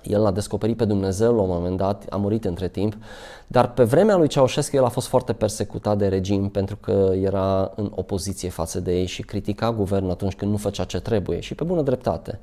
[0.02, 2.96] el l-a descoperit pe Dumnezeu la un moment dat, a murit între timp,
[3.48, 7.72] dar pe vremea lui Ceaușescu el a fost foarte persecutat de regim pentru că era
[7.76, 11.56] în opoziție față de ei și critica guvernul atunci când nu făcea ce trebuie și
[11.56, 12.40] pe bună dreptate.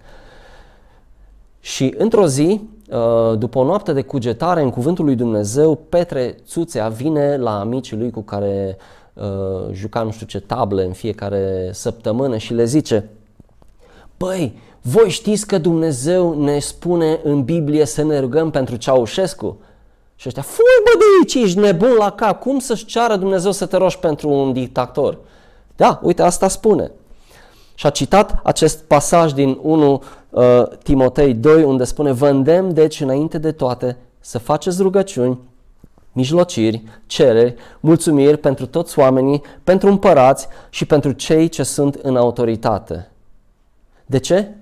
[1.61, 6.89] Și într-o zi, uh, după o noapte de cugetare în cuvântul lui Dumnezeu, Petre Țuțea
[6.89, 8.77] vine la amicii lui cu care
[9.15, 13.11] uh, juca nu știu ce table în fiecare săptămână și le zice
[14.17, 19.59] Păi, voi știți că Dumnezeu ne spune în Biblie să ne rugăm pentru Ceaușescu?
[20.17, 23.67] Și ăștia, fui bă de aici, ești nebun la cap, cum să-și ceară Dumnezeu să
[23.67, 25.19] te rogi pentru un dictator?
[25.77, 26.91] Da, uite, asta spune.
[27.75, 33.01] Și a citat acest pasaj din 1 uh, Timotei 2, unde spune, vă îndemn, deci,
[33.01, 35.39] înainte de toate, să faceți rugăciuni,
[36.13, 43.11] mijlociri, cereri, mulțumiri pentru toți oamenii, pentru împărați și pentru cei ce sunt în autoritate.
[44.07, 44.55] De ce?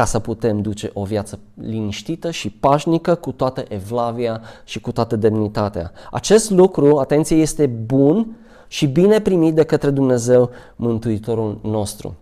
[0.00, 5.16] Ca să putem duce o viață liniștită și pașnică cu toată evlavia și cu toată
[5.16, 5.92] demnitatea.
[6.10, 8.36] Acest lucru, atenție, este bun
[8.68, 12.14] și bine primit de către Dumnezeu Mântuitorul nostru.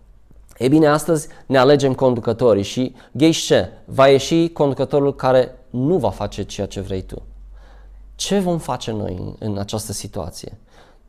[0.57, 3.69] E bine, astăzi ne alegem conducătorii și gheși ce?
[3.85, 7.21] Va ieși conducătorul care nu va face ceea ce vrei tu.
[8.15, 10.57] Ce vom face noi în această situație?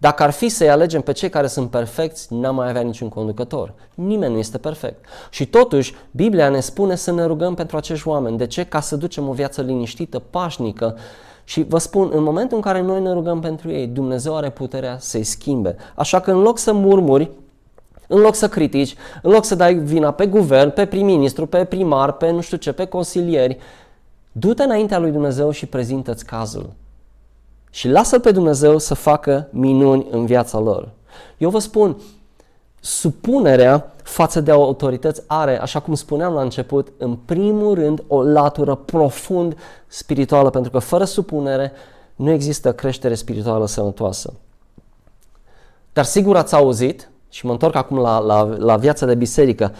[0.01, 3.75] Dacă ar fi să-i alegem pe cei care sunt perfecți, n-am mai avea niciun conducător.
[3.95, 5.05] Nimeni nu este perfect.
[5.31, 8.37] Și totuși, Biblia ne spune să ne rugăm pentru acești oameni.
[8.37, 8.65] De ce?
[8.65, 10.97] Ca să ducem o viață liniștită, pașnică.
[11.45, 14.97] Și vă spun, în momentul în care noi ne rugăm pentru ei, Dumnezeu are puterea
[14.99, 15.77] să-i schimbe.
[15.95, 17.31] Așa că în loc să murmuri,
[18.07, 22.13] în loc să critici, în loc să dai vina pe guvern, pe prim-ministru, pe primar,
[22.13, 23.59] pe nu știu ce, pe consilieri,
[24.33, 26.71] du-te înaintea lui Dumnezeu și prezintă-ți cazul.
[27.71, 30.89] Și lasă pe Dumnezeu să facă minuni în viața lor.
[31.39, 31.97] Eu vă spun,
[32.81, 38.75] supunerea față de autorități are, așa cum spuneam la început, în primul rând o latură
[38.75, 39.57] profund
[39.87, 41.73] spirituală, pentru că fără supunere
[42.17, 44.33] nu există creștere spirituală sănătoasă.
[45.93, 49.75] Dar sigur ați auzit, și mă întorc acum la, la, la viața de biserică,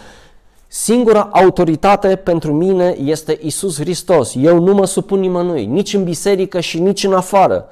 [0.73, 4.33] Singura autoritate pentru mine este Isus Hristos.
[4.35, 7.65] Eu nu mă supun nimănui, nici în biserică și nici în afară.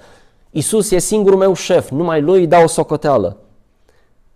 [0.52, 3.38] Isus e singurul meu șef, numai lui îi dau o socoteală.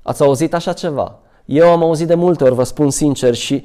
[0.02, 1.20] Ați auzit așa ceva?
[1.46, 3.64] Eu am auzit de multe ori, vă spun sincer, și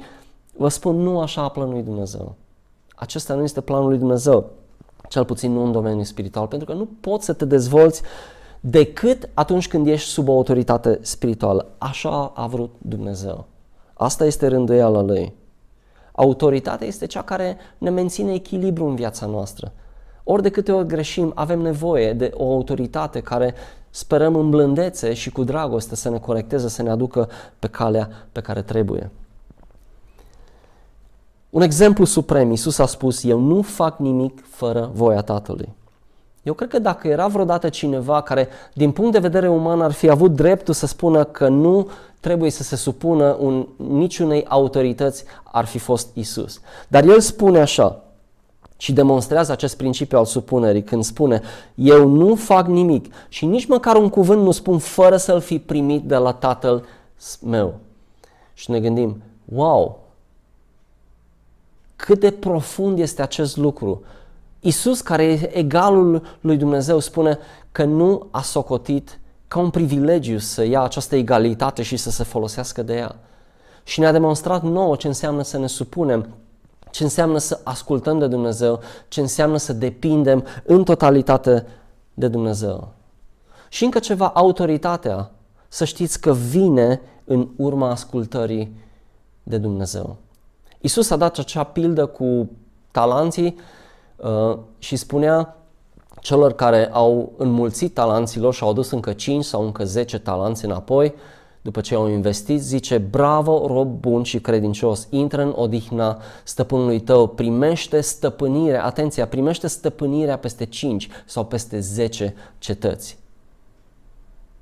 [0.57, 2.35] vă spun, nu așa a plănuit Dumnezeu.
[2.95, 4.49] Acesta nu este planul lui Dumnezeu,
[5.09, 8.01] cel puțin nu în domeniul spiritual, pentru că nu poți să te dezvolți
[8.59, 11.67] decât atunci când ești sub o autoritate spirituală.
[11.77, 13.45] Așa a vrut Dumnezeu.
[14.01, 15.33] Asta este rânduiala lui.
[16.11, 19.71] Autoritatea este cea care ne menține echilibru în viața noastră.
[20.23, 23.53] Ori de câte ori greșim, avem nevoie de o autoritate care
[23.89, 28.41] sperăm în blândețe și cu dragoste să ne corecteze, să ne aducă pe calea pe
[28.41, 29.11] care trebuie.
[31.49, 35.73] Un exemplu suprem, Iisus a spus, eu nu fac nimic fără voia Tatălui.
[36.43, 40.09] Eu cred că dacă era vreodată cineva care, din punct de vedere uman, ar fi
[40.09, 45.77] avut dreptul să spună că nu trebuie să se supună un, niciunei autorități, ar fi
[45.77, 46.61] fost Isus.
[46.87, 48.03] Dar el spune așa
[48.77, 51.41] și demonstrează acest principiu al supunerii când spune
[51.75, 56.03] eu nu fac nimic și nici măcar un cuvânt nu spun fără să-l fi primit
[56.03, 56.85] de la Tatăl
[57.45, 57.73] meu.
[58.53, 59.99] Și ne gândim, wow,
[61.95, 64.03] cât de profund este acest lucru.
[64.59, 67.37] Isus, care e egalul lui Dumnezeu, spune
[67.71, 72.83] că nu a socotit ca un privilegiu să ia această egalitate și să se folosească
[72.83, 73.15] de ea.
[73.83, 76.27] Și ne-a demonstrat nouă ce înseamnă să ne supunem,
[76.91, 81.65] ce înseamnă să ascultăm de Dumnezeu, ce înseamnă să depindem în totalitate
[82.13, 82.87] de Dumnezeu.
[83.69, 85.31] Și încă ceva, autoritatea,
[85.67, 88.75] să știți că vine în urma ascultării
[89.43, 90.15] de Dumnezeu.
[90.79, 92.49] Isus a dat acea pildă cu
[92.91, 93.61] talanții uh,
[94.77, 95.57] și spunea
[96.21, 101.13] celor care au înmulțit talanților și au adus încă 5 sau încă 10 talanți înapoi,
[101.61, 107.27] după ce au investit, zice, bravo, rob bun și credincios, intră în odihna stăpânului tău,
[107.27, 113.17] primește stăpânirea, atenția, primește stăpânirea peste 5 sau peste 10 cetăți.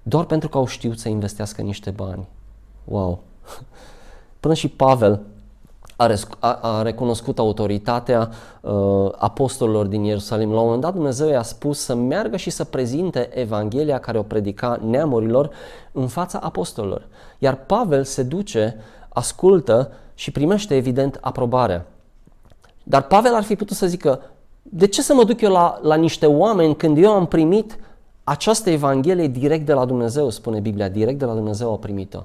[0.03, 2.27] Doar pentru că au știut să investească niște bani.
[2.83, 3.19] Wow!
[4.39, 5.21] Până și Pavel
[5.97, 8.29] a, a, a recunoscut autoritatea
[8.61, 10.51] uh, apostolilor din Ierusalim.
[10.51, 14.21] La un moment dat Dumnezeu i-a spus să meargă și să prezinte Evanghelia care o
[14.21, 15.49] predica neamurilor
[15.91, 17.07] în fața apostolilor.
[17.37, 18.75] Iar Pavel se duce,
[19.09, 21.85] ascultă și primește evident aprobarea.
[22.83, 24.21] Dar Pavel ar fi putut să zică,
[24.61, 27.79] de ce să mă duc eu la, la niște oameni când eu am primit
[28.23, 32.19] această Evanghelie direct de la Dumnezeu, spune Biblia, direct de la Dumnezeu a primit-o.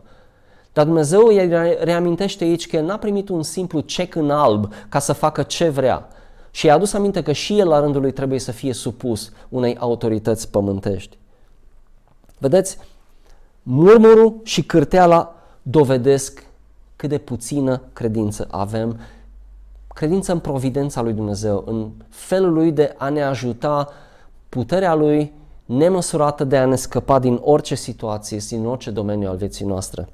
[0.73, 1.49] Dar Dumnezeu îi
[1.81, 6.09] reamintește aici că n-a primit un simplu cec în alb ca să facă ce vrea.
[6.51, 9.77] Și i-a adus aminte că și el la rândul lui trebuie să fie supus unei
[9.77, 11.19] autorități pământești.
[12.39, 12.79] Vedeți,
[13.63, 16.47] murmurul și cârteala dovedesc
[16.97, 19.01] cât de puțină credință avem,
[19.95, 23.89] credință în providența lui Dumnezeu, în felul lui de a ne ajuta,
[24.49, 25.33] puterea lui
[25.65, 30.09] nemăsurată de a ne scăpa din orice situație, din orice domeniu al vieții noastre.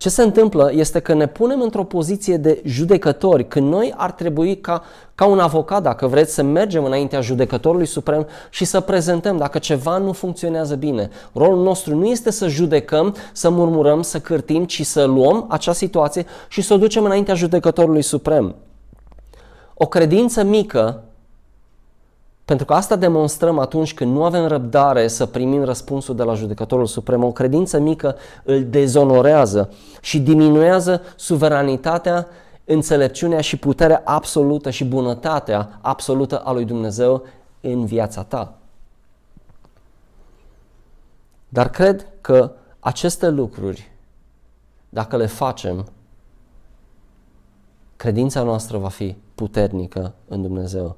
[0.00, 4.60] Ce se întâmplă este că ne punem într-o poziție de judecători, când noi ar trebui
[4.60, 4.82] ca,
[5.14, 9.98] ca un avocat, dacă vreți, să mergem înaintea judecătorului suprem și să prezentăm dacă ceva
[9.98, 11.10] nu funcționează bine.
[11.32, 16.26] Rolul nostru nu este să judecăm, să murmurăm, să cârtim, ci să luăm acea situație
[16.48, 18.54] și să o ducem înaintea judecătorului suprem.
[19.74, 21.02] O credință mică
[22.50, 26.86] pentru că asta demonstrăm atunci când nu avem răbdare să primim răspunsul de la judecătorul
[26.86, 27.24] suprem.
[27.24, 32.26] O credință mică îl dezonorează și diminuează suveranitatea,
[32.64, 37.22] înțelepciunea și puterea absolută și bunătatea absolută a lui Dumnezeu
[37.60, 38.58] în viața ta.
[41.48, 43.90] Dar cred că aceste lucruri,
[44.88, 45.86] dacă le facem,
[47.96, 50.96] credința noastră va fi puternică în Dumnezeu.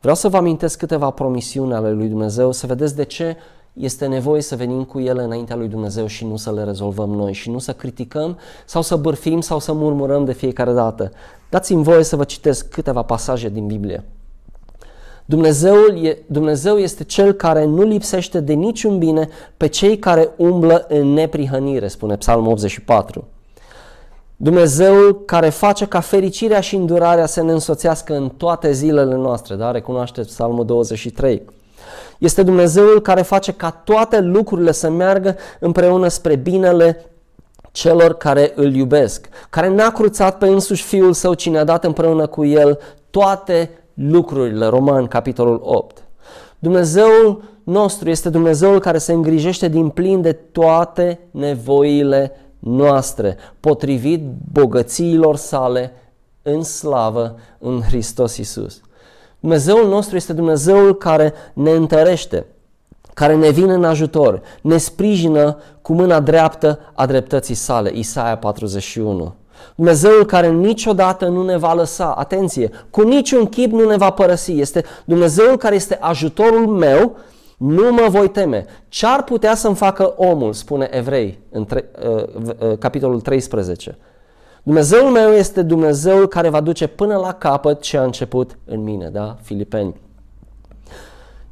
[0.00, 3.36] Vreau să vă amintesc câteva promisiuni ale lui Dumnezeu, să vedeți de ce
[3.72, 7.32] este nevoie să venim cu ele înaintea lui Dumnezeu și nu să le rezolvăm noi
[7.32, 11.12] și nu să criticăm sau să bârfim sau să murmurăm de fiecare dată.
[11.50, 14.04] Dați-mi voie să vă citesc câteva pasaje din Biblie.
[15.24, 20.86] Dumnezeul e, Dumnezeu este cel care nu lipsește de niciun bine pe cei care umblă
[20.88, 23.24] în neprihănire, spune Psalmul 84.
[24.42, 29.70] Dumnezeul care face ca fericirea și îndurarea să ne însoțească în toate zilele noastre, da?
[29.70, 31.42] Recunoașteți Psalmul 23.
[32.18, 37.04] Este Dumnezeul care face ca toate lucrurile să meargă împreună spre binele
[37.72, 42.26] celor care îl iubesc, care n-a cruțat pe însuși Fiul Său, cine a dat împreună
[42.26, 42.78] cu El
[43.10, 44.66] toate lucrurile.
[44.66, 46.02] Roman, capitolul 8.
[46.58, 55.36] Dumnezeul nostru este Dumnezeul care se îngrijește din plin de toate nevoile noastre, potrivit bogățiilor
[55.36, 55.92] sale
[56.42, 58.80] în slavă în Hristos Isus.
[59.40, 62.46] Dumnezeul nostru este Dumnezeul care ne întărește,
[63.14, 67.90] care ne vine în ajutor, ne sprijină cu mâna dreaptă a dreptății sale.
[67.94, 69.34] Isaia 41.
[69.74, 74.52] Dumnezeul care niciodată nu ne va lăsa, atenție, cu niciun chip nu ne va părăsi.
[74.52, 77.16] Este Dumnezeul care este ajutorul meu
[77.60, 78.64] nu mă voi teme.
[78.88, 82.24] Ce ar putea să-mi facă omul, spune Evrei, în tre- uh,
[82.68, 83.98] uh, capitolul 13.
[84.62, 89.08] Dumnezeul meu este Dumnezeul care va duce până la capăt ce a început în mine,
[89.08, 89.36] da?
[89.42, 89.94] Filipeni.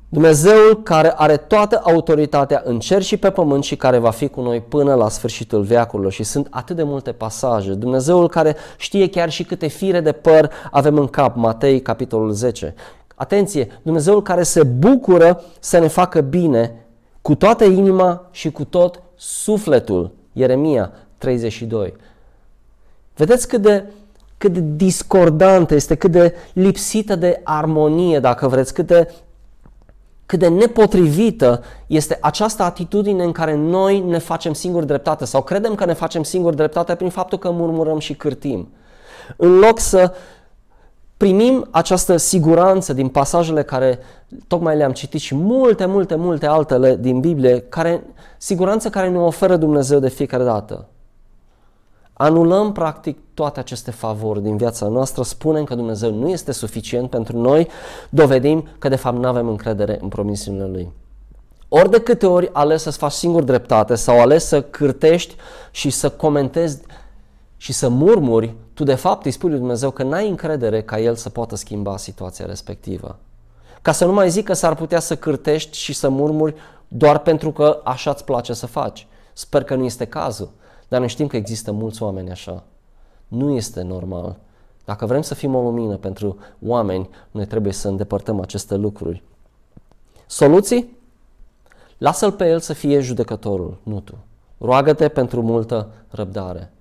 [0.08, 4.40] Dumnezeul care are toată autoritatea în cer și pe pământ și care va fi cu
[4.40, 6.12] noi până la sfârșitul veacurilor.
[6.12, 7.74] Și sunt atât de multe pasaje.
[7.74, 11.36] Dumnezeul care știe chiar și câte fire de păr avem în cap.
[11.36, 12.74] Matei, capitolul 10.
[13.18, 16.86] Atenție, Dumnezeul care se bucură să ne facă bine
[17.22, 20.10] cu toată inima și cu tot sufletul.
[20.32, 21.94] Ieremia 32.
[23.14, 23.84] Vedeți cât de,
[24.36, 29.14] cât de discordantă este, cât de lipsită de armonie, dacă vreți, cât de,
[30.26, 35.74] cât de nepotrivită este această atitudine în care noi ne facem singuri dreptate sau credem
[35.74, 38.68] că ne facem singuri dreptate prin faptul că murmurăm și cârtim.
[39.36, 40.12] În loc să
[41.18, 43.98] primim această siguranță din pasajele care
[44.46, 48.04] tocmai le-am citit și multe, multe, multe altele din Biblie, care,
[48.36, 50.88] siguranță care ne oferă Dumnezeu de fiecare dată.
[52.12, 57.38] Anulăm practic toate aceste favori din viața noastră, spunem că Dumnezeu nu este suficient pentru
[57.38, 57.68] noi,
[58.10, 60.92] dovedim că de fapt nu avem încredere în promisiunile Lui.
[61.68, 65.34] Ori de câte ori ales să-ți faci singur dreptate sau ales să cârtești
[65.70, 66.80] și să comentezi
[67.56, 71.14] și să murmuri, tu de fapt îi spui lui Dumnezeu că n-ai încredere ca El
[71.14, 73.18] să poată schimba situația respectivă.
[73.82, 76.54] Ca să nu mai zic că s-ar putea să cârtești și să murmuri
[76.88, 79.06] doar pentru că așa îți place să faci.
[79.32, 80.50] Sper că nu este cazul,
[80.88, 82.62] dar noi știm că există mulți oameni așa.
[83.28, 84.36] Nu este normal.
[84.84, 89.22] Dacă vrem să fim o lumină pentru oameni, noi trebuie să îndepărtăm aceste lucruri.
[90.26, 90.96] Soluții?
[91.98, 94.14] Lasă-l pe el să fie judecătorul, nu tu.
[94.58, 96.72] Roagă-te pentru multă răbdare.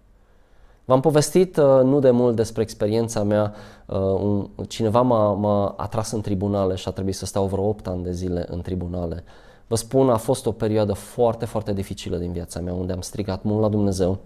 [0.88, 3.54] V-am povestit uh, nu de mult despre experiența mea.
[3.86, 7.88] Uh, un, cineva m-a, m-a atras în tribunale și a trebuit să stau vreo 8
[7.88, 9.24] ani de zile în tribunale.
[9.68, 13.44] Vă spun, a fost o perioadă foarte, foarte dificilă din viața mea, unde am strigat
[13.44, 14.18] mult la Dumnezeu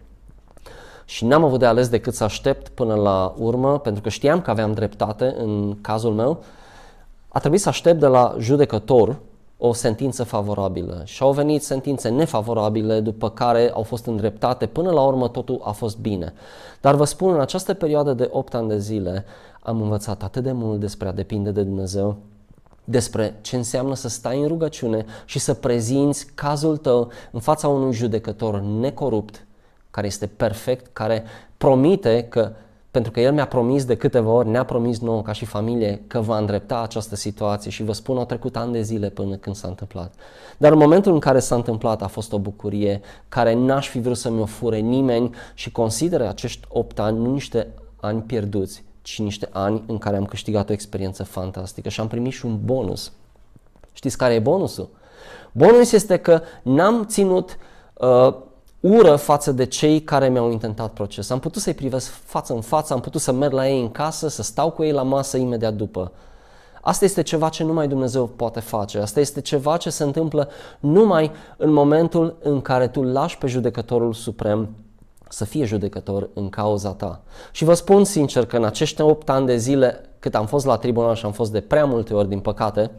[1.06, 4.50] și n-am avut de ales decât să aștept până la urmă, pentru că știam că
[4.50, 6.44] aveam dreptate în cazul meu.
[7.28, 9.20] A trebuit să aștept de la judecător
[9.64, 14.66] o sentință favorabilă și au venit sentințe nefavorabile după care au fost îndreptate.
[14.66, 16.34] Până la urmă totul a fost bine.
[16.82, 19.26] Dar vă spun, în această perioadă de 8 ani de zile
[19.62, 22.18] am învățat atât de mult despre a depinde de Dumnezeu,
[22.84, 27.94] despre ce înseamnă să stai în rugăciune și să prezinți cazul tău în fața unui
[27.94, 29.46] judecător necorupt,
[29.92, 31.24] care este perfect, care
[31.58, 32.52] promite că
[32.92, 36.20] pentru că El mi-a promis de câteva ori, ne-a promis nouă ca și familie că
[36.20, 39.68] va îndrepta această situație și vă spun, au trecut ani de zile până când s-a
[39.68, 40.14] întâmplat.
[40.58, 44.18] Dar în momentul în care s-a întâmplat a fost o bucurie care n-aș fi vrut
[44.18, 47.68] să-mi o fure nimeni și consideră acești 8 ani nu niște
[48.00, 52.34] ani pierduți, ci niște ani în care am câștigat o experiență fantastică și am primit
[52.34, 53.12] și un bonus.
[53.94, 54.90] Știți care e bonusul?
[55.52, 57.58] Bonus este că n-am ținut
[57.94, 58.34] uh,
[58.82, 61.30] ură față de cei care mi-au intentat proces.
[61.30, 64.28] Am putut să-i privesc față în față, am putut să merg la ei în casă,
[64.28, 66.12] să stau cu ei la masă imediat după.
[66.82, 69.00] Asta este ceva ce numai Dumnezeu poate face.
[69.00, 74.14] Asta este ceva ce se întâmplă numai în momentul în care tu lași pe judecătorul
[74.14, 74.70] suprem
[75.30, 77.22] să fie judecător în cauza ta.
[77.52, 80.78] Și vă spun sincer că în acești 8 ani de zile cât am fost la
[80.78, 82.92] tribunal și am fost de prea multe ori din păcate,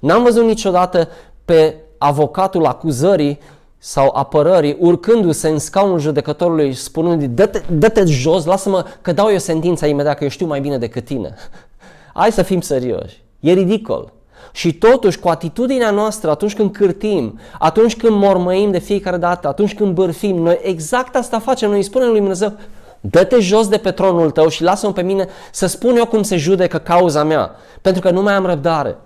[0.00, 1.08] n-am văzut niciodată
[1.44, 3.38] pe avocatul acuzării
[3.78, 9.38] sau apărării, urcându-se în scaunul judecătorului și spunând dă-te, dă-te jos, lasă-mă că dau eu
[9.38, 11.34] sentința imediat, că eu știu mai bine decât tine.
[12.14, 13.22] Hai să fim serioși.
[13.40, 14.12] E ridicol.
[14.52, 19.74] Și totuși, cu atitudinea noastră, atunci când cârtim, atunci când mormăim de fiecare dată, atunci
[19.74, 21.68] când bârfim, noi exact asta facem.
[21.68, 22.52] Noi îi spunem lui Dumnezeu,
[23.00, 26.36] dă-te jos de pe tronul tău și lasă-mă pe mine să spun eu cum se
[26.36, 27.50] judecă cauza mea,
[27.82, 28.96] pentru că nu mai am răbdare.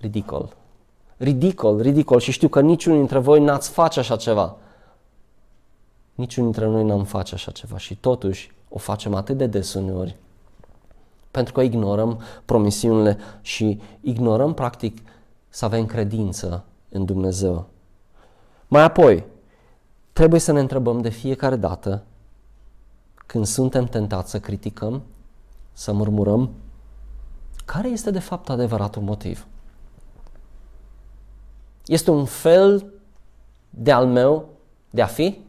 [0.00, 0.48] Ridicol
[1.16, 4.56] ridicol, ridicol și știu că niciunul dintre voi n-ați face așa ceva.
[6.14, 10.16] Niciunul dintre noi n-am face așa ceva și totuși o facem atât de des uneori
[11.34, 14.98] pentru că ignorăm promisiunile și ignorăm practic
[15.48, 17.66] să avem credință în Dumnezeu.
[18.68, 19.24] Mai apoi,
[20.12, 22.02] trebuie să ne întrebăm de fiecare dată
[23.26, 25.02] când suntem tentați să criticăm,
[25.72, 26.50] să murmurăm,
[27.64, 29.46] care este de fapt adevăratul motiv?
[31.86, 32.92] Este un fel
[33.70, 34.48] de al meu
[34.90, 35.42] de a fi?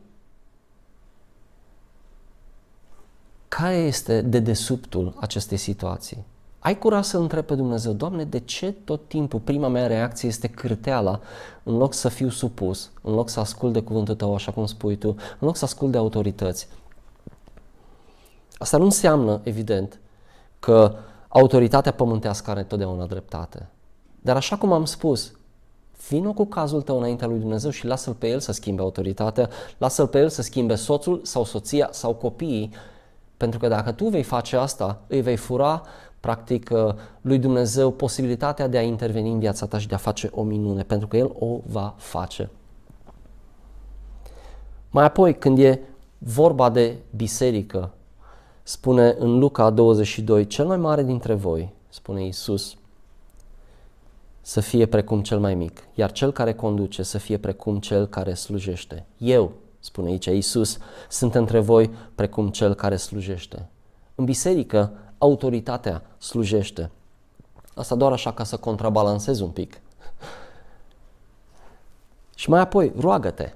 [3.48, 6.26] Care este dedesubtul acestei situații?
[6.60, 10.48] Ai curaj să întrebi pe Dumnezeu, Doamne, de ce tot timpul prima mea reacție este
[10.48, 11.20] cârteala
[11.64, 14.96] în loc să fiu supus, în loc să ascult de cuvântul Tău, așa cum spui
[14.96, 16.68] Tu, în loc să ascult de autorități?
[18.58, 20.00] Asta nu înseamnă, evident,
[20.60, 20.96] că
[21.28, 23.70] autoritatea pământească are totdeauna dreptate.
[24.22, 25.32] Dar așa cum am spus,
[26.10, 30.08] Vino cu cazul tău înaintea lui Dumnezeu și lasă-l pe el să schimbe autoritatea, lasă-l
[30.08, 32.72] pe el să schimbe soțul sau soția sau copiii,
[33.38, 35.82] pentru că dacă tu vei face asta, îi vei fura
[36.20, 40.30] practic uh, lui Dumnezeu posibilitatea de a interveni în viața ta și de a face
[40.34, 42.50] o minune, pentru că El o va face.
[44.90, 45.80] Mai apoi, când e
[46.18, 47.92] vorba de biserică,
[48.64, 52.76] spune în Luca 22, cel mai mare dintre voi, spune Isus,
[54.48, 58.34] să fie precum cel mai mic, iar cel care conduce să fie precum cel care
[58.34, 59.06] slujește.
[59.18, 60.78] Eu, spune aici Iisus,
[61.10, 63.70] sunt între voi precum cel care slujește.
[64.16, 66.92] În biserică, autoritatea slujește.
[67.76, 69.82] Asta doar așa ca să contrabalancez un pic.
[72.36, 73.54] Și mai apoi, roagă-te.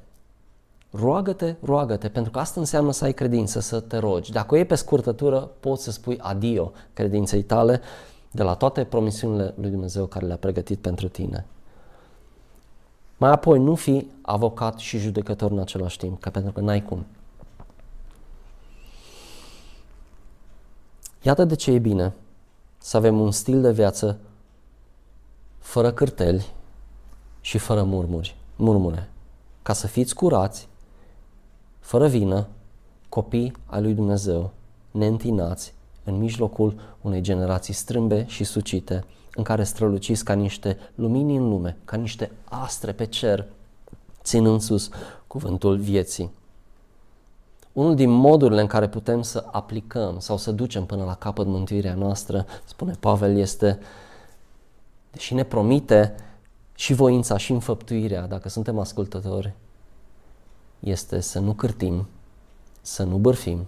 [0.91, 4.31] Roagă-te, roagă-te, pentru că asta înseamnă să ai credință, să te rogi.
[4.31, 7.81] Dacă o iei pe scurtătură, poți să spui adio credinței tale
[8.31, 11.45] de la toate promisiunile lui Dumnezeu care le-a pregătit pentru tine.
[13.17, 17.05] Mai apoi, nu fi avocat și judecător în același timp, că pentru că n-ai cum.
[21.21, 22.13] Iată de ce e bine
[22.77, 24.19] să avem un stil de viață
[25.57, 26.45] fără cârteli
[27.41, 29.09] și fără murmuri, murmure,
[29.61, 30.67] ca să fiți curați,
[31.79, 32.47] fără vină,
[33.09, 34.51] copii ai lui Dumnezeu,
[34.91, 35.73] neîntinați,
[36.03, 41.77] în mijlocul unei generații strâmbe și sucite, în care străluciți ca niște lumini în lume,
[41.85, 43.45] ca niște astre pe cer,
[44.23, 44.89] ținând sus
[45.27, 46.31] cuvântul vieții.
[47.73, 51.93] Unul din modurile în care putem să aplicăm sau să ducem până la capăt mântuirea
[51.93, 53.79] noastră, spune Pavel, este,
[55.11, 56.15] deși ne promite
[56.75, 59.53] și voința și înfăptuirea, dacă suntem ascultători,
[60.79, 62.07] este să nu cârtim,
[62.81, 63.67] să nu bârfim,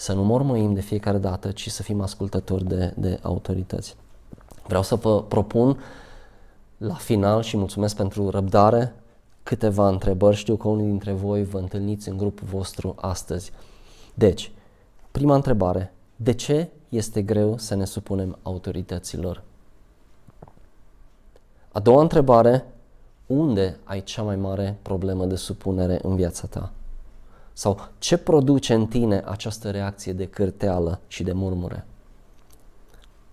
[0.00, 3.96] să nu mormăim de fiecare dată, ci să fim ascultători de, de autorități.
[4.66, 5.78] Vreau să vă propun
[6.76, 8.94] la final și mulțumesc pentru răbdare
[9.42, 10.36] câteva întrebări.
[10.36, 13.52] Știu că unii dintre voi vă întâlniți în grupul vostru astăzi.
[14.14, 14.52] Deci,
[15.10, 15.92] prima întrebare.
[16.16, 19.42] De ce este greu să ne supunem autorităților?
[21.72, 22.64] A doua întrebare.
[23.26, 26.72] Unde ai cea mai mare problemă de supunere în viața ta?
[27.60, 31.86] Sau ce produce în tine această reacție de cârteală și de murmure?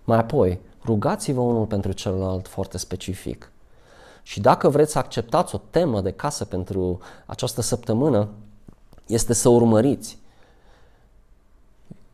[0.04, 3.52] Mai apoi, rugați-vă unul pentru celălalt foarte specific.
[4.24, 8.30] Și dacă vreți să acceptați o temă de casă pentru această săptămână,
[9.06, 10.18] este să urmăriți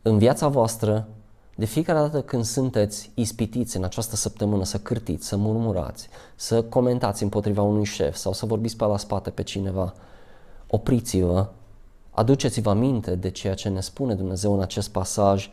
[0.01, 1.07] în viața voastră,
[1.55, 7.23] de fiecare dată când sunteți ispitiți în această săptămână să cârtiți, să murmurați, să comentați
[7.23, 9.93] împotriva unui șef sau să vorbiți pe la spate pe cineva,
[10.67, 11.49] opriți-vă,
[12.13, 15.49] aduceți-vă aminte de ceea ce ne spune Dumnezeu în acest pasaj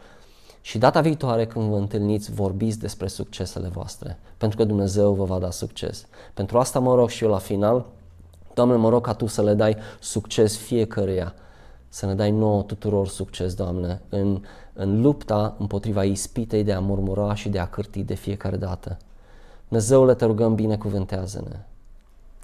[0.60, 5.38] și data viitoare când vă întâlniți, vorbiți despre succesele voastre, pentru că Dumnezeu vă va
[5.38, 6.06] da succes.
[6.34, 7.86] Pentru asta mă rog și eu la final,
[8.54, 11.34] Doamne, mă rog ca Tu să le dai succes fiecăruia,
[11.88, 14.42] să ne dai nouă tuturor succes, Doamne, în,
[14.72, 18.98] în lupta împotriva ispitei de a murmura și de a cârti de fiecare dată.
[19.68, 21.56] Dumnezeule, te rugăm, binecuvântează-ne.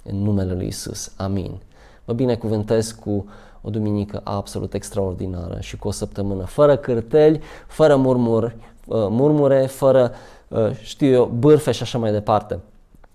[0.03, 1.11] În numele Lui Isus.
[1.17, 1.59] Amin.
[2.05, 3.25] Mă binecuvântez cu
[3.67, 10.11] o duminică absolut extraordinară și cu o săptămână fără cârteli, fără murmur, uh, murmure, fără,
[10.47, 12.59] uh, știu eu, bârfe și așa mai departe.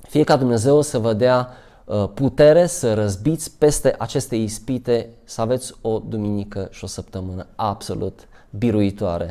[0.08, 1.48] Fie ca Dumnezeu să vă dea
[1.84, 8.28] uh, putere să răzbiți peste aceste ispite, să aveți o duminică și o săptămână absolut
[8.50, 9.30] biruitoare